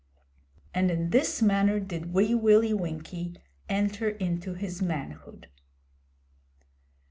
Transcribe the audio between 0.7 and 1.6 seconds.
And in this